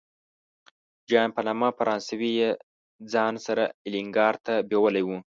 [1.09, 2.49] جان په نامه فرانسوی یې
[3.13, 5.09] ځان سره الینګار ته بیولی و.